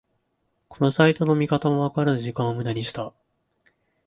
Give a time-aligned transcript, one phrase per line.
[0.67, 3.13] このサイトの見方がわからず時間をムダにした